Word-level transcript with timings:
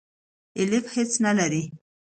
الیف 0.59 0.85
هیڅ 0.95 1.11
نه 1.25 1.31
لری. 1.37 1.63